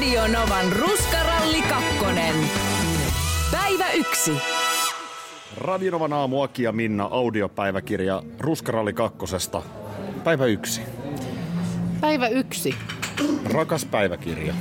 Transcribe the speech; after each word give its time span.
Radio 0.00 0.26
Novan 0.26 0.72
Ruskaralli 0.72 1.62
kakkonen. 1.62 2.34
Päivä 3.52 3.90
yksi. 3.90 4.32
Radionovan 5.56 6.12
aamu 6.12 6.42
Aki 6.42 6.62
ja 6.62 6.72
Minna 6.72 7.08
audiopäiväkirja 7.10 8.22
Ruskaralli 8.38 8.92
kakkosesta. 8.92 9.62
Päivä 10.24 10.46
yksi. 10.46 10.80
Päivä 12.00 12.28
yksi. 12.28 12.74
Rakas 13.52 13.84
päiväkirja. 13.84 14.54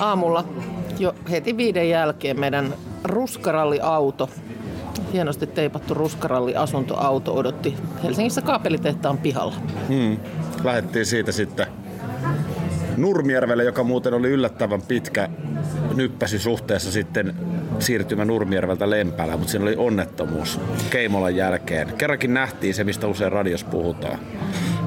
Aamulla 0.00 0.44
jo 0.98 1.14
heti 1.30 1.56
viiden 1.56 1.88
jälkeen 1.88 2.40
meidän 2.40 2.74
ruskaralliauto, 3.04 4.30
hienosti 5.12 5.46
teipattu 5.46 5.94
ruskaralli-asuntoauto 5.94 7.34
odotti 7.34 7.74
Helsingissä 8.02 8.42
kaapelitehtaan 8.42 9.18
pihalla. 9.18 9.54
Hmm. 9.88 10.16
Lähettiin 10.64 11.06
siitä 11.06 11.32
sitten 11.32 11.83
Nurmijärvelle, 12.96 13.64
joka 13.64 13.84
muuten 13.84 14.14
oli 14.14 14.28
yllättävän 14.28 14.82
pitkä 14.82 15.28
nyppäsi 15.94 16.38
suhteessa 16.38 16.92
sitten 16.92 17.34
siirtymä 17.78 18.24
Nurmijärveltä 18.24 18.90
Lempälään, 18.90 19.38
mutta 19.38 19.50
siinä 19.50 19.62
oli 19.62 19.76
onnettomuus 19.76 20.60
Keimolan 20.90 21.36
jälkeen. 21.36 21.94
Kerrankin 21.98 22.34
nähtiin 22.34 22.74
se, 22.74 22.84
mistä 22.84 23.06
usein 23.06 23.32
radios 23.32 23.64
puhutaan. 23.64 24.18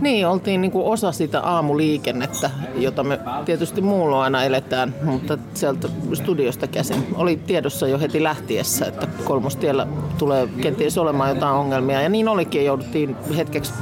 Niin, 0.02 0.28
oltiin 0.28 0.62
niin 0.62 0.72
kuin 0.72 0.86
osa 0.86 1.12
sitä 1.12 1.42
aamuliikennettä, 1.42 2.50
jota 2.76 3.04
me 3.04 3.20
tietysti 3.46 3.82
muulla 3.82 4.24
aina 4.24 4.44
eletään, 4.44 4.96
mutta 5.04 5.38
sieltä 5.54 5.88
studiosta 6.14 6.68
käsin 6.68 7.08
oli 7.16 7.40
tiedossa 7.48 7.88
jo 7.88 8.00
heti 8.00 8.24
lähtiessä, 8.24 8.86
että 8.86 9.08
kolmostiellä 9.24 9.88
tulee 10.18 10.48
kenties 10.62 10.98
olemaan 10.98 11.30
jotain 11.30 11.56
ongelmia. 11.56 12.02
Ja 12.02 12.10
niin 12.10 12.28
olikin, 12.28 12.66
jouduttiin 12.66 13.16
hetkeksi 13.38 13.74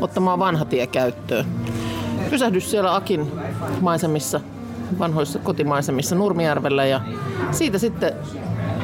ottamaan 0.00 0.38
vanha 0.38 0.64
tie 0.64 0.86
käyttöön. 0.86 1.44
Pysähdys 2.30 2.70
siellä 2.70 2.94
Akin 2.94 3.32
maisemissa, 3.80 4.40
vanhoissa 4.98 5.38
kotimaisemissa 5.38 6.14
Nurmijärvellä 6.14 6.84
ja 6.84 7.00
siitä 7.50 7.78
sitten 7.78 8.12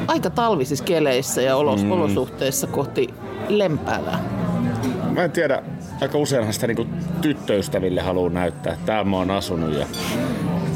aika 0.07 0.29
talvisissa 0.29 0.85
keleissä 0.85 1.41
ja 1.41 1.55
olos, 1.55 1.83
mm. 1.83 1.91
olosuhteissa 1.91 2.67
kohti 2.67 3.13
Lempäälää. 3.47 4.19
Mä 5.11 5.23
en 5.23 5.31
tiedä, 5.31 5.63
aika 6.01 6.17
useinhan 6.17 6.53
sitä 6.53 6.67
niinku 6.67 6.85
tyttöystäville 7.21 8.01
haluaa 8.01 8.29
näyttää, 8.29 8.73
että 8.73 8.85
täällä 8.85 9.09
mä 9.09 9.17
oon 9.17 9.31
asunut 9.31 9.73
ja 9.73 9.85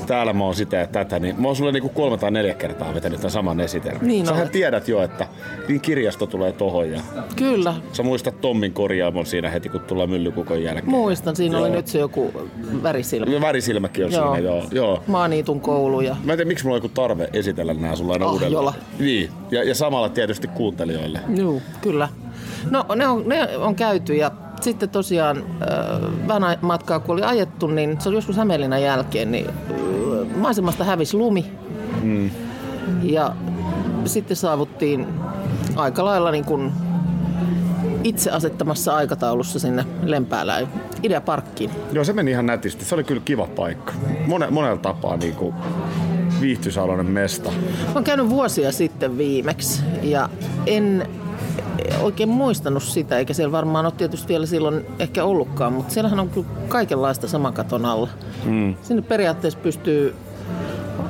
täällä 0.05 0.33
mä 0.33 0.43
oon 0.43 0.55
sitä 0.55 0.77
ja 0.77 0.87
tätä, 0.87 1.19
niin 1.19 1.41
mä 1.41 1.47
oon 1.47 1.55
sulle 1.55 1.71
niinku 1.71 1.89
kolme 1.89 2.17
tai 2.17 2.31
neljä 2.31 2.53
kertaa 2.53 2.93
vetänyt 2.93 3.19
tämän 3.19 3.31
saman 3.31 3.59
esitelmän. 3.59 4.07
Niin 4.07 4.25
Sähän 4.25 4.41
olet. 4.41 4.51
tiedät 4.51 4.87
jo, 4.87 5.03
että 5.03 5.27
niin 5.67 5.81
kirjasto 5.81 6.25
tulee 6.27 6.51
tohon 6.51 6.91
ja 6.91 7.01
Kyllä, 7.35 7.73
sä 7.93 8.03
muistat 8.03 8.41
Tommin 8.41 8.73
korjaamon 8.73 9.25
siinä 9.25 9.49
heti 9.49 9.69
kun 9.69 9.81
tullaan 9.81 10.09
myllykukon 10.09 10.63
jälkeen. 10.63 10.89
muistan. 10.89 11.35
Siinä 11.35 11.57
oli 11.57 11.67
Joo. 11.67 11.75
nyt 11.75 11.87
se 11.87 11.99
joku 11.99 12.31
värisilmä. 12.83 13.41
Värisilmäkin 13.41 14.05
on 14.05 14.11
Joo. 14.11 14.33
siinä, 14.35 14.49
joo. 14.49 14.63
joo. 14.71 15.03
Maaniitun 15.07 15.61
koulu 15.61 16.01
ja 16.01 16.15
Mä 16.23 16.33
en 16.33 16.37
tiedä, 16.37 16.47
miksi 16.47 16.65
mulla 16.65 16.75
on 16.75 16.83
joku 16.83 16.89
tarve 16.93 17.29
esitellä 17.33 17.73
nämä 17.73 17.95
sulla 17.95 18.13
aina 18.13 18.25
Ahjola. 18.25 18.69
uudelleen. 18.69 18.85
Niin, 18.99 19.29
ja, 19.51 19.63
ja 19.63 19.75
samalla 19.75 20.09
tietysti 20.09 20.47
kuuntelijoille. 20.47 21.19
Juu, 21.37 21.61
kyllä. 21.81 22.09
No 22.71 22.85
ne 22.95 23.07
on, 23.07 23.23
ne 23.25 23.57
on 23.57 23.75
käyty 23.75 24.15
ja 24.15 24.31
sitten 24.61 24.89
tosiaan 24.89 25.37
äh, 25.37 26.27
vähän 26.27 26.57
matkaa 26.61 26.99
kun 26.99 27.13
oli 27.13 27.23
ajettu, 27.23 27.67
niin 27.67 28.01
se 28.01 28.09
oli 28.09 28.17
joskus 28.17 28.37
Hämeenlinnan 28.37 28.81
jälkeen, 28.81 29.31
niin 29.31 29.45
maisemasta 30.45 30.83
hävisi 30.83 31.17
lumi. 31.17 31.45
Mm. 32.01 32.29
Ja 33.03 33.35
sitten 34.05 34.37
saavuttiin 34.37 35.07
aika 35.75 36.05
lailla 36.05 36.31
niin 36.31 36.45
kuin 36.45 36.71
itse 38.03 38.31
asettamassa 38.31 38.95
aikataulussa 38.95 39.59
sinne 39.59 39.85
Lempäälään 40.03 40.67
Ideaparkkiin. 41.03 41.71
Joo, 41.91 42.03
se 42.03 42.13
meni 42.13 42.31
ihan 42.31 42.45
nätisti. 42.45 42.85
Se 42.85 42.95
oli 42.95 43.03
kyllä 43.03 43.21
kiva 43.25 43.47
paikka. 43.55 43.93
Mone, 44.27 44.47
monella 44.49 44.77
tapaa 44.77 45.17
niin 45.17 45.35
kuin 45.35 45.53
viihtyisaloinen 46.41 47.05
mesta. 47.05 47.51
Mä 47.51 47.93
oon 47.95 48.03
käynyt 48.03 48.29
vuosia 48.29 48.71
sitten 48.71 49.17
viimeksi 49.17 49.83
ja 50.01 50.29
en 50.65 51.07
oikein 52.01 52.29
muistanut 52.29 52.83
sitä, 52.83 53.17
eikä 53.17 53.33
siellä 53.33 53.51
varmaan 53.51 53.85
ole 53.85 53.93
tietysti 53.97 54.27
vielä 54.27 54.45
silloin 54.45 54.85
ehkä 54.99 55.23
ollutkaan, 55.23 55.73
mutta 55.73 55.93
siellähän 55.93 56.19
on 56.19 56.29
kyllä 56.29 56.47
kaikenlaista 56.67 57.27
saman 57.27 57.53
katon 57.53 57.85
alla. 57.85 58.09
Mm. 58.43 58.75
Sinne 58.81 59.01
periaatteessa 59.01 59.59
pystyy 59.63 60.15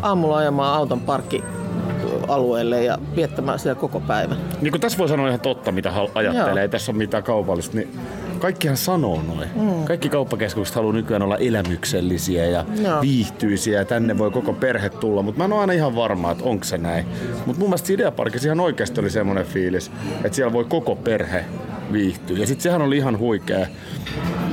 aamulla 0.02 0.38
ajamaan 0.38 0.76
auton 0.78 1.00
parkkialueelle 1.00 2.84
ja 2.84 2.98
viettämään 3.16 3.60
siellä 3.60 3.80
koko 3.80 4.00
päivän. 4.00 4.38
Niin 4.62 4.72
kuin 4.72 4.82
tässä 4.82 4.98
voi 4.98 5.08
sanoa 5.10 5.28
ihan 5.28 5.40
totta, 5.40 5.72
mitä 5.72 5.94
ajattelee. 6.16 6.50
Joo. 6.50 6.58
Ei 6.58 6.70
tässä 6.70 6.92
ole 6.92 6.98
mitään 6.98 7.24
kaupallista. 7.24 7.78
Niin 7.78 8.00
kaikkihan 8.40 8.78
sanoo 8.78 9.22
noin. 9.28 9.50
Mm. 9.56 9.86
Kaikki 9.86 10.10
kauppakeskukset 10.10 10.76
haluaa 10.76 10.94
nykyään 10.94 11.22
olla 11.22 11.38
elämyksellisiä 11.38 12.46
ja 12.46 12.66
Joo. 12.84 13.02
viihtyisiä 13.02 13.80
ja 13.80 13.86
tänne 13.86 14.18
voi 14.18 14.32
koko 14.32 14.54
perhe 14.54 14.90
tulla. 14.90 15.22
Mutta 15.22 15.38
mä 15.38 15.46
en 15.46 15.54
ole 15.54 15.62
aina 15.62 15.74
ihan 15.74 15.96
varma, 15.96 16.32
että 16.32 16.44
onko 16.44 16.64
se 16.64 16.78
näin. 16.78 17.06
Mutta 17.46 17.60
mun 17.60 17.70
mielestä 17.70 17.94
Ideaparkissa 17.94 18.48
ihan 18.48 18.60
oikeasti 18.60 19.00
oli 19.00 19.10
semmoinen 19.10 19.46
fiilis, 19.46 19.92
että 20.24 20.36
siellä 20.36 20.54
voi 20.54 20.66
koko 20.66 20.96
perhe 20.96 21.46
viihtyä. 21.92 22.38
Ja 22.38 22.48
sitten 22.48 22.64
sehän 22.64 22.82
oli 22.82 22.98
ihan 22.98 23.20
huikea. 23.20 23.68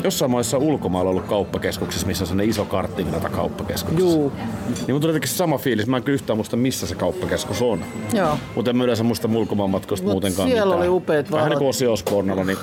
Jossain 0.04 0.30
maissa 0.30 0.58
ulkomailla 0.58 1.10
ollut 1.10 1.24
kauppakeskuksessa, 1.26 2.06
missä 2.06 2.22
on 2.24 2.26
sellainen 2.28 2.50
iso 2.50 2.64
karttivirta 2.64 3.28
kauppakeskuksessa. 3.28 4.04
Juu. 4.10 4.32
Niin 4.68 4.94
mun 4.94 5.00
tuli 5.00 5.26
se 5.26 5.34
sama 5.34 5.58
fiilis. 5.58 5.86
Mä 5.86 5.96
en 5.96 6.02
kyllä 6.02 6.14
yhtään 6.14 6.36
muista, 6.36 6.56
missä 6.56 6.86
se 6.86 6.94
kauppakeskus 6.94 7.62
on. 7.62 7.80
Joo. 8.12 8.38
Mutta 8.54 8.70
en 8.70 8.76
mä 8.76 8.84
yleensä 8.84 9.04
muista 9.04 9.28
ulkomaanmatkoista 9.34 10.04
Mut 10.04 10.12
muutenkaan 10.12 10.48
siellä 10.48 10.64
mitään. 10.64 10.78
oli 10.80 10.88
upeat 10.96 11.30
Vähän 11.30 11.44
niin 11.44 11.48
valot. 11.50 11.58
kuin 11.58 11.68
Ossi 11.68 11.86
Osbornella, 11.86 12.44
niin 12.44 12.58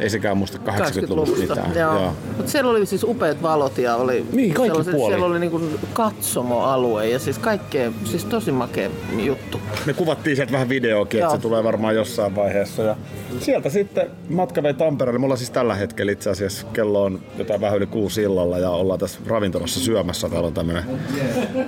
ei 0.00 0.10
sekään 0.10 0.36
muista 0.36 0.58
80-luvulta 0.58 1.00
80-luvusta. 1.32 1.54
mitään. 1.54 1.74
Joo. 1.76 1.94
Joo. 2.00 2.12
Mutta 2.36 2.52
siellä 2.52 2.70
oli 2.70 2.86
siis 2.86 3.04
upeat 3.04 3.42
valot 3.42 3.78
ja 3.78 3.96
oli 3.96 4.26
Niin, 4.32 4.54
kaikki 4.54 4.68
sellaiset- 4.68 4.94
puoli. 4.94 5.10
Siellä 5.12 5.26
oli 5.26 5.38
niinku 5.40 5.60
katsomoalue 5.92 7.08
ja 7.08 7.18
siis 7.18 7.38
kaikkea, 7.38 7.92
siis 8.04 8.24
tosi 8.24 8.52
makea 8.52 8.90
juttu. 9.18 9.60
Me 9.86 9.92
kuvattiin 9.92 10.36
sieltä 10.36 10.52
vähän 10.52 10.68
videoakin, 10.68 11.20
että 11.20 11.32
se 11.34 11.38
tulee 11.42 11.64
varmaan 11.64 11.94
jossain 11.94 12.36
vaiheessa. 12.36 12.82
Ja 12.82 12.96
sieltä 13.40 13.70
sitten 13.70 14.10
matka 14.30 14.62
vei 14.62 14.74
Tampereelle. 14.74 15.18
Me 15.18 15.24
ollaan 15.24 15.38
siis 15.38 15.50
tällä 15.50 15.74
hetkellä 15.74 16.12
itse 16.12 16.30
asiassa 16.30 16.49
kello 16.72 17.04
on 17.04 17.20
jotain 17.38 17.60
vähän 17.60 17.76
yli 17.76 17.86
kuusi 17.86 18.22
illalla 18.22 18.58
ja 18.58 18.70
ollaan 18.70 18.98
tässä 19.00 19.20
ravintolassa 19.26 19.80
syömässä. 19.80 20.28
Täällä 20.28 20.46
on 20.46 20.54
tämmönen 20.54 20.84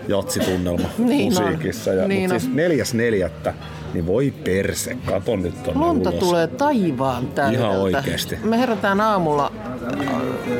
jatsitunnelma 0.08 0.88
Niin 0.98 1.32
musiikissa. 1.32 1.92
Ja, 1.92 2.08
Niin 2.08 2.20
mutta 2.30 2.38
siis 2.38 2.54
neljäs 2.54 2.94
neljättä, 2.94 3.54
niin 3.94 4.06
voi 4.06 4.34
perse, 4.44 4.96
kato 5.06 5.36
nyt 5.36 5.62
tonne 5.62 5.80
Lunta 5.80 6.10
ulos. 6.10 6.20
tulee 6.20 6.46
taivaan 6.46 7.26
täydeltä. 7.26 7.66
Ihan 7.66 7.78
oikeesti. 7.80 8.36
Me 8.44 8.58
herätään 8.58 9.00
aamulla 9.00 9.52
äh, 10.00 10.08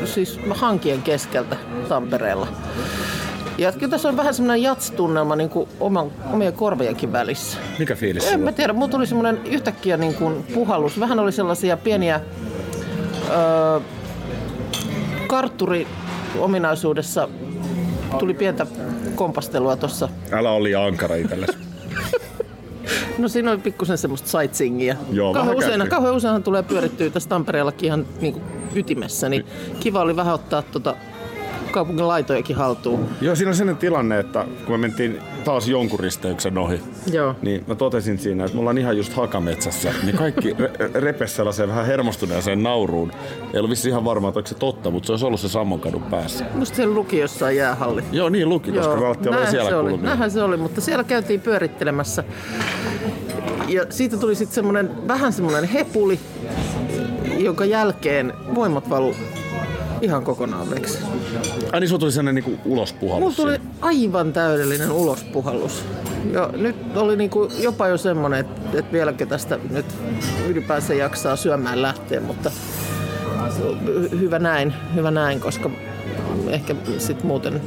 siis 0.05 0.39
hankien 0.49 1.01
keskeltä 1.01 1.55
Tampereella. 1.89 2.47
Ja 3.57 3.71
kyllä 3.71 3.91
tässä 3.91 4.09
on 4.09 4.17
vähän 4.17 4.33
semmoinen 4.33 4.63
jatstunnelma 4.63 5.35
niin 5.35 5.49
kuin 5.49 5.69
oman, 5.79 6.11
omien 6.33 6.53
korvienkin 6.53 7.11
välissä. 7.11 7.57
Mikä 7.79 7.95
fiilis 7.95 8.27
En 8.31 8.39
mä 8.39 8.51
tiedä, 8.51 8.73
mulla 8.73 8.87
tuli 8.87 9.07
semmoinen 9.07 9.39
yhtäkkiä 9.45 9.97
niin 9.97 10.13
kuin 10.13 10.43
puhallus. 10.53 10.99
Vähän 10.99 11.19
oli 11.19 11.31
sellaisia 11.31 11.77
pieniä 11.77 12.21
öö, 13.29 13.79
kartturi 15.33 15.87
ominaisuudessa 16.39 17.29
tuli 18.19 18.33
pientä 18.33 18.65
kompastelua 19.15 19.75
tuossa. 19.75 20.09
Älä 20.31 20.63
liian 20.63 20.83
ankara 20.83 21.15
itsellesi. 21.15 21.57
No 23.17 23.27
siinä 23.27 23.51
oli 23.51 23.59
pikkusen 23.59 23.97
semmoista 23.97 24.27
sightseeingia. 24.27 24.95
Joo, 25.11 25.33
kauhean, 25.33 25.57
usein, 25.57 25.89
kauhean 25.89 26.15
useinhan 26.15 26.43
tulee 26.43 26.63
pyörittyä 26.63 27.09
tässä 27.09 27.29
Tampereellakin 27.29 27.87
ihan 27.87 28.05
niin 28.21 28.33
kuin 28.33 28.43
ytimessä, 28.75 29.29
niin 29.29 29.45
kiva 29.79 30.01
oli 30.01 30.15
vähän 30.15 30.33
ottaa 30.33 30.61
tota 30.61 30.95
kaupungin 31.73 32.07
laitojakin 32.07 32.55
haltuun. 32.55 33.09
Joo, 33.21 33.35
siinä 33.35 33.49
on 33.49 33.55
sellainen 33.55 33.79
tilanne, 33.79 34.19
että 34.19 34.45
kun 34.65 34.73
me 34.73 34.77
mentiin 34.77 35.19
taas 35.43 35.67
jonkun 35.67 35.99
risteyksen 35.99 36.57
ohi, 36.57 36.81
Joo. 37.11 37.35
niin 37.41 37.63
mä 37.67 37.75
totesin 37.75 38.19
siinä, 38.19 38.45
että 38.45 38.55
me 38.55 38.59
ollaan 38.59 38.77
ihan 38.77 38.97
just 38.97 39.13
hakametsässä, 39.13 39.93
niin 40.03 40.17
kaikki 40.17 40.53
re- 40.53 40.91
repes 40.93 41.35
sellaiseen 41.35 41.69
vähän 41.69 41.85
hermostuneeseen 41.85 42.63
nauruun. 42.63 43.11
Ei 43.53 43.59
ollut 43.59 43.69
vissi 43.69 43.89
ihan 43.89 44.05
varma, 44.05 44.27
että 44.27 44.39
onko 44.39 44.47
se 44.47 44.55
totta, 44.55 44.91
mutta 44.91 45.07
se 45.07 45.13
olisi 45.13 45.25
ollut 45.25 45.39
se 45.39 45.49
Sammonkadun 45.49 46.03
päässä. 46.03 46.45
Musta 46.53 46.75
siellä 46.75 46.95
luki 46.95 47.17
jossain 47.17 47.57
jäähalli. 47.57 48.03
Joo, 48.11 48.29
niin 48.29 48.49
luki, 48.49 48.71
koska 48.71 49.01
Valtti 49.01 49.29
oli 49.29 49.47
siellä 49.47 49.69
se 49.69 49.75
oli, 49.75 49.97
näinhän 49.97 50.31
se 50.31 50.43
oli, 50.43 50.57
mutta 50.57 50.81
siellä 50.81 51.03
käytiin 51.03 51.41
pyörittelemässä. 51.41 52.23
Ja 53.67 53.85
siitä 53.89 54.17
tuli 54.17 54.35
sitten 54.35 54.55
semmoinen, 54.55 55.07
vähän 55.07 55.33
semmoinen 55.33 55.63
hepuli, 55.63 56.19
jonka 57.37 57.65
jälkeen 57.65 58.33
voimat 58.55 58.89
valu 58.89 59.15
Ihan 60.03 60.23
kokonaan 60.23 60.69
veksi. 60.69 60.97
Ai 61.71 61.79
niin, 61.79 61.89
sulla 61.89 61.99
tuli 61.99 62.11
sellainen 62.11 62.35
niinku 62.35 62.59
ulospuhallus. 62.65 63.37
Mulla 63.37 63.51
tuli 63.51 63.55
siinä. 63.55 63.75
aivan 63.81 64.33
täydellinen 64.33 64.91
ulospuhallus. 64.91 65.85
Ja 66.31 66.49
nyt 66.57 66.75
oli 66.97 67.15
niinku 67.15 67.51
jopa 67.59 67.87
jo 67.87 67.97
semmonen, 67.97 68.39
että, 68.39 68.79
että 68.79 68.91
vieläkö 68.91 69.25
tästä 69.25 69.59
nyt 69.69 69.85
ylipäänsä 70.47 70.93
jaksaa 70.93 71.35
syömään 71.35 71.81
lähteä, 71.81 72.19
mutta 72.21 72.51
hy- 73.59 74.19
hyvä 74.19 74.39
näin, 74.39 74.73
hyvä 74.95 75.11
näin, 75.11 75.39
koska 75.39 75.69
ehkä 76.47 76.75
sit 76.97 77.23
muuten, 77.23 77.61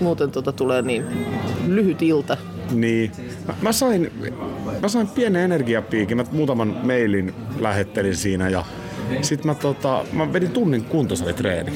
muuten 0.00 0.30
tota 0.30 0.52
tulee 0.52 0.82
niin 0.82 1.04
lyhyt 1.66 2.02
ilta. 2.02 2.36
Niin. 2.70 3.12
Mä, 3.48 3.54
mä, 3.62 3.72
sain, 3.72 4.12
mä 4.82 4.88
sain 4.88 5.08
pienen 5.08 5.42
energiapiikin. 5.42 6.16
Mä 6.16 6.24
muutaman 6.32 6.76
mailin 6.82 7.34
lähettelin 7.60 8.16
siinä 8.16 8.48
ja 8.48 8.64
sitten 9.22 9.46
mä, 9.46 9.54
tota, 9.54 10.04
mä 10.12 10.32
vedin 10.32 10.50
tunnin 10.50 10.84
kuntosalitreeni 10.84 11.72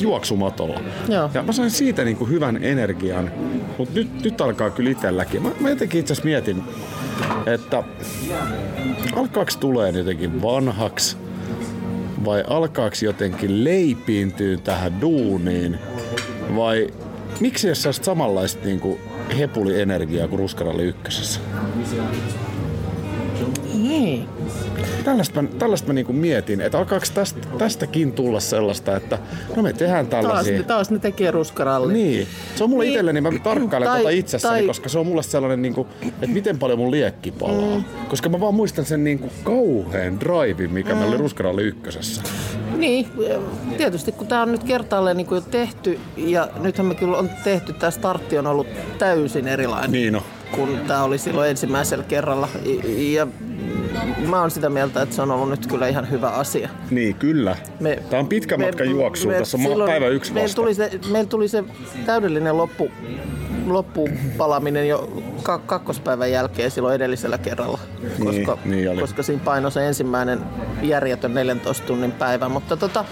juoksumatolla. 0.00 0.80
Joo. 1.08 1.30
Ja 1.34 1.42
mä 1.42 1.52
sain 1.52 1.70
siitä 1.70 2.04
niinku 2.04 2.26
hyvän 2.26 2.64
energian, 2.64 3.30
mutta 3.78 3.94
nyt, 3.94 4.22
nyt 4.24 4.40
alkaa 4.40 4.70
kyllä 4.70 4.90
itselläkin. 4.90 5.42
Mä, 5.42 5.50
mä 5.60 5.70
jotenkin 5.70 6.00
itse 6.00 6.12
asiassa 6.12 6.28
mietin, 6.28 6.62
että 7.46 7.82
alkaako 9.16 9.50
tulee 9.60 9.90
jotenkin 9.90 10.42
vanhaksi 10.42 11.16
vai 12.24 12.44
alkaako 12.48 12.96
jotenkin 13.02 13.64
leipiintyä 13.64 14.56
tähän 14.56 15.00
duuniin 15.00 15.78
vai 16.56 16.88
miksi 17.40 17.68
ei 17.68 17.74
ole 17.86 17.92
samanlaista 17.92 18.64
niinku 18.64 19.00
hepulienergiaa 19.38 20.28
kuin 20.28 20.38
Ruskaralli 20.38 20.82
ykkösessä? 20.82 21.40
Niin. 23.88 24.28
Tällaista 25.04 25.42
mä, 25.42 25.48
tällaista 25.58 25.86
mä 25.88 25.92
niinku 25.94 26.12
mietin, 26.12 26.60
että 26.60 26.78
alkaako 26.78 27.06
tästä, 27.14 27.40
tästäkin 27.58 28.12
tulla 28.12 28.40
sellaista, 28.40 28.96
että 28.96 29.18
no 29.56 29.62
me 29.62 29.72
tehdään 29.72 30.06
Taas, 30.06 30.24
tällaisia. 30.24 30.62
taas 30.62 30.90
ne 30.90 30.98
tekee 30.98 31.30
ruskaralli. 31.30 31.92
Niin. 31.92 32.26
Se 32.56 32.64
on 32.64 32.70
mulle 32.70 32.84
Niin. 32.84 32.92
itselleni, 32.92 33.20
mä 33.20 33.30
tarkkailen 33.42 33.88
Tai- 33.88 33.98
tota 33.98 34.10
itsessäni, 34.10 34.54
tai- 34.54 34.66
koska 34.66 34.88
se 34.88 34.98
on 34.98 35.06
mulle 35.06 35.22
sellainen, 35.22 35.62
niinku, 35.62 35.86
että 36.02 36.26
miten 36.26 36.58
paljon 36.58 36.78
mun 36.78 36.90
liekki 36.90 37.30
palaa. 37.30 37.76
Mm. 37.78 37.84
Koska 38.08 38.28
mä 38.28 38.40
vaan 38.40 38.54
muistan 38.54 38.84
sen 38.84 39.04
niinku 39.04 39.30
kauheen 39.44 40.20
drive, 40.20 40.66
mikä 40.68 40.92
mm. 40.92 40.98
meillä 40.98 41.10
oli 41.12 41.22
Ruskaralli 41.22 41.62
ykkösessä. 41.62 42.22
Niin, 42.76 43.06
tietysti 43.76 44.12
kun 44.12 44.26
tämä 44.26 44.42
on 44.42 44.52
nyt 44.52 44.64
kertaalleen 44.64 45.16
niin 45.16 45.26
jo 45.30 45.40
tehty 45.40 45.98
ja 46.16 46.48
nythän 46.60 46.86
me 46.86 46.94
kyllä 46.94 47.16
on 47.18 47.30
tehty, 47.44 47.72
tämä 47.72 47.90
startti 47.90 48.38
on 48.38 48.46
ollut 48.46 48.66
täysin 48.98 49.48
erilainen 49.48 49.92
Niin 49.92 50.16
on. 50.16 50.22
kun 50.56 50.78
tämä 50.88 51.02
oli 51.02 51.18
silloin 51.18 51.50
ensimmäisellä 51.50 52.04
kerralla. 52.04 52.48
Ja 53.12 53.26
mä 54.28 54.40
oon 54.40 54.50
sitä 54.50 54.70
mieltä, 54.70 55.02
että 55.02 55.14
se 55.14 55.22
on 55.22 55.30
ollut 55.30 55.48
nyt 55.50 55.66
kyllä 55.66 55.88
ihan 55.88 56.10
hyvä 56.10 56.28
asia. 56.28 56.68
Niin, 56.90 57.14
kyllä. 57.14 57.56
Me- 57.80 57.98
Tää 58.10 58.20
on 58.20 58.28
pitkä 58.28 58.56
me- 58.56 58.66
matka 58.66 58.84
juoksua, 58.84 59.32
me 59.32 59.38
tässä 59.38 59.56
on 59.56 59.62
silloin- 59.62 59.90
päivä 59.90 60.06
yksi 60.08 60.32
meillä 60.32 60.44
vasta. 60.46 60.56
tuli, 60.62 60.74
se, 60.74 60.90
meillä 61.10 61.28
tuli 61.28 61.48
se 61.48 61.64
täydellinen 62.06 62.56
loppu, 62.56 62.90
loppupalaminen 63.66 64.88
jo 64.88 65.22
ka- 65.42 65.58
kakkospäivän 65.58 66.30
jälkeen 66.30 66.70
silloin 66.70 66.94
edellisellä 66.94 67.38
kerralla, 67.38 67.78
Niin, 68.18 68.24
koska, 68.46 68.58
niin 68.64 68.90
oli. 68.90 69.00
koska 69.00 69.22
siinä 69.22 69.42
painoi 69.44 69.72
se 69.72 69.86
ensimmäinen 69.86 70.40
järjetön 70.82 71.34
14 71.34 71.86
tunnin 71.86 72.12
päivä. 72.12 72.48
Mutta 72.48 72.76
tota, 72.76 73.04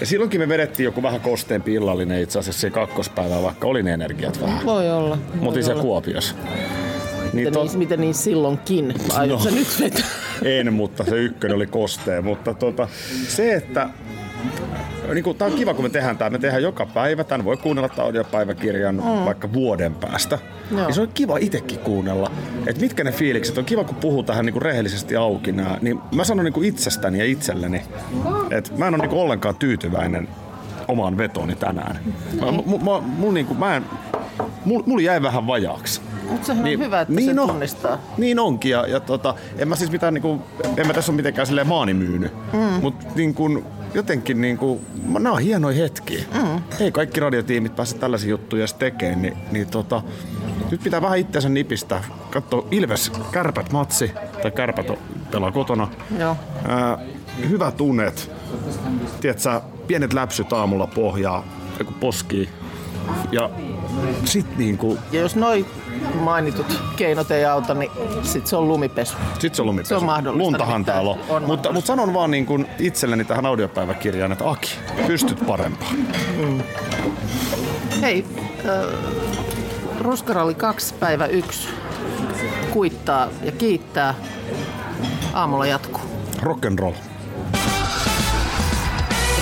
Ja 0.00 0.06
silloinkin 0.06 0.40
me 0.40 0.48
vedettiin 0.48 0.84
joku 0.84 1.02
vähän 1.02 1.20
kosteempi 1.20 1.74
illallinen 1.74 2.22
itse 2.22 2.38
asiassa 2.38 2.60
se 2.60 2.70
kakkospäivä, 2.70 3.42
vaikka 3.42 3.66
oli 3.66 3.82
ne 3.82 3.92
energiat 3.92 4.40
vähän. 4.42 4.66
voi 4.66 4.90
olla. 4.90 5.18
Siellä 5.54 5.72
olla. 5.72 5.82
Kuopiossa. 5.82 6.34
Niin 7.32 7.34
Miten, 7.34 7.52
to- 7.52 7.64
niin, 7.64 7.78
miten 7.78 8.00
niin 8.00 8.14
silloinkin? 8.14 8.94
Aiotko 9.14 9.48
No. 9.48 9.54
nyt 9.54 9.80
vetää? 9.80 10.06
En, 10.58 10.72
mutta 10.72 11.04
se 11.04 11.16
ykkönen 11.16 11.56
oli 11.56 11.66
kostea. 11.66 12.22
Mutta 12.22 12.54
tota, 12.54 12.88
se, 13.28 13.54
että 13.54 13.88
niin 15.14 15.24
kuin, 15.24 15.36
tää 15.36 15.48
on 15.48 15.54
kiva, 15.54 15.74
kun 15.74 15.84
me 15.84 15.88
tehdään 15.88 16.18
tämä. 16.18 16.30
Me 16.30 16.38
tehdään 16.38 16.62
joka 16.62 16.86
päivä. 16.86 17.24
Tän 17.24 17.44
voi 17.44 17.56
kuunnella 17.56 17.88
tämän 17.88 18.04
audiopäiväkirjan 18.06 18.94
mm. 18.94 19.02
vaikka 19.24 19.52
vuoden 19.52 19.94
päästä. 19.94 20.38
Joo. 20.70 20.88
Ja 20.88 20.94
se 20.94 21.00
on 21.00 21.08
kiva 21.14 21.38
itsekin 21.38 21.78
kuunnella, 21.78 22.30
että 22.66 22.80
mitkä 22.82 23.04
ne 23.04 23.12
fiilikset 23.12 23.58
on. 23.58 23.64
Kiva, 23.64 23.84
kun 23.84 23.96
puhuu 23.96 24.22
tähän 24.22 24.46
niin 24.46 24.52
kuin 24.52 24.62
rehellisesti 24.62 25.16
auki 25.16 25.52
nää. 25.52 25.78
Niin 25.82 26.00
mä 26.14 26.24
sanon 26.24 26.44
niin 26.44 26.52
kuin 26.52 26.68
itsestäni 26.68 27.18
ja 27.18 27.24
itselleni, 27.24 27.82
että 28.50 28.70
mä 28.76 28.86
en 28.88 28.94
ole 28.94 29.02
niin 29.02 29.10
kuin 29.10 29.20
ollenkaan 29.22 29.56
tyytyväinen 29.56 30.28
omaan 30.88 31.16
vetooni 31.18 31.56
tänään. 31.56 31.98
Mä, 32.40 32.46
mä, 32.52 32.52
mä, 32.84 33.00
mun, 33.00 33.34
niin 33.34 33.46
kuin, 33.46 33.58
mä 33.58 33.76
en, 33.76 33.84
mulla, 34.64 34.84
mulla 34.86 35.02
jäi 35.02 35.22
vähän 35.22 35.46
vajaaksi. 35.46 36.00
Mutta 36.28 36.46
sehän 36.46 36.64
niin, 36.64 36.78
on 36.78 36.86
hyvä, 36.86 37.00
että 37.00 37.14
niin 37.14 37.34
se 37.34 37.40
on. 37.40 37.48
tunnistaa. 37.48 37.98
Niin 38.18 38.38
onkin, 38.38 38.70
ja, 38.70 38.86
ja 38.86 39.00
tota, 39.00 39.34
en 39.58 39.68
mä 39.68 39.76
siis 39.76 39.90
mitään, 39.90 40.14
niinku, 40.14 40.42
en 40.76 40.86
mä 40.86 40.92
tässä 40.92 41.12
ole 41.12 41.16
mitenkään 41.16 41.46
silleen 41.46 41.66
maani 41.66 41.94
myynyt, 41.94 42.32
mm. 42.52 42.58
mutta 42.58 43.06
niin 43.14 43.34
kun, 43.34 43.64
jotenkin 43.94 44.40
niinku, 44.40 44.80
nämä 45.08 45.32
on 45.32 45.40
hienoja 45.40 45.76
hetkiä. 45.82 46.24
Mm. 46.34 46.62
Ei 46.80 46.92
kaikki 46.92 47.20
radiotiimit 47.20 47.76
pääse 47.76 47.96
tällaisia 47.96 48.30
juttuja 48.30 48.66
tekemään, 48.78 49.22
niin, 49.22 49.36
niin 49.50 49.66
tota, 49.66 50.02
nyt 50.70 50.82
pitää 50.82 51.02
vähän 51.02 51.18
itseänsä 51.18 51.48
nipistää. 51.48 52.04
Katso 52.30 52.68
Ilves 52.70 53.12
Kärpät 53.30 53.72
matsi, 53.72 54.12
tai 54.42 54.50
Kärpät 54.50 54.86
pelaa 55.30 55.52
kotona. 55.52 55.88
Joo. 56.18 56.36
Ää, 56.68 56.98
hyvät 57.48 57.80
unet, 57.80 58.30
tiedätkö, 59.20 59.60
pienet 59.86 60.12
läpsyt 60.12 60.52
aamulla 60.52 60.86
pohjaa, 60.86 61.44
joku 61.78 61.92
poskii. 62.00 62.48
Ja 63.32 63.50
sit 64.24 64.56
niinku, 64.56 64.98
Ja 65.12 65.20
jos 65.20 65.36
noi 65.36 65.66
mainitut 66.20 66.80
keinot 66.96 67.30
ei 67.30 67.44
auta, 67.44 67.74
niin 67.74 67.90
sit 68.22 68.46
se 68.46 68.56
on 68.56 68.68
lumipesu. 68.68 69.16
Sitten 69.32 69.54
se 69.54 69.62
on 69.62 69.68
lumipesu. 69.68 69.88
Se 69.88 69.94
on 69.94 70.04
mahdollista 70.04 70.44
Luntahan 70.44 70.84
täällä 70.84 71.10
on. 71.10 71.16
On 71.18 71.24
Mutta, 71.24 71.32
mahdollista. 71.40 71.72
mutta 71.72 71.86
sanon 71.86 72.14
vaan 72.14 72.30
niin 72.30 72.46
kuin 72.46 72.66
itselleni 72.78 73.24
tähän 73.24 73.46
audiopäiväkirjaan, 73.46 74.32
että 74.32 74.50
Aki, 74.50 74.70
pystyt 75.06 75.46
parempaan. 75.46 75.96
Hei, 78.02 78.24
äh, 78.68 78.98
Ruskaralli 80.00 80.54
2 80.54 80.94
päivä 80.94 81.26
1 81.26 81.68
kuittaa 82.70 83.28
ja 83.42 83.52
kiittää. 83.52 84.14
Aamulla 85.34 85.66
jatkuu. 85.66 86.02
Rock 86.42 86.66
and 86.66 86.78
roll. 86.78 86.92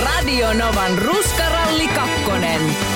Radio 0.05 0.53
Novan 0.53 0.99
Ruskaralli 0.99 1.89
2. 1.89 2.96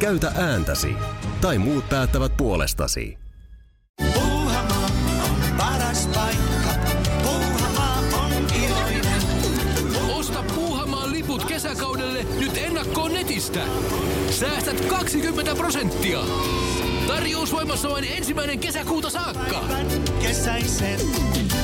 Käytä 0.00 0.32
ääntäsi. 0.36 0.96
Tai 1.40 1.58
muut 1.58 1.88
päättävät 1.88 2.36
puolestasi. 2.36 3.18
Puuhamaa 4.14 4.86
on 5.24 5.56
paras 5.56 6.06
paikka. 6.06 6.70
Puuhamaa 7.22 7.98
on 7.98 8.32
iloinen. 8.64 9.22
Osta 10.10 10.44
Puuhamaan 10.54 11.12
liput 11.12 11.44
kesäkaudelle 11.44 12.26
nyt 12.40 12.56
ennakkoon 12.56 13.12
netistä. 13.12 13.60
Säästät 14.30 14.80
20 14.80 15.54
prosenttia. 15.54 16.20
Tarjous 17.06 17.52
voimassa 17.52 17.90
vain 17.90 18.04
ensimmäinen 18.04 18.58
kesäkuuta 18.58 19.10
saakka. 19.10 19.64
Kesäisen, 20.22 21.00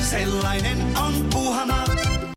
sellainen 0.09 0.77
on 0.97 1.13
Puuhamaa. 1.33 2.16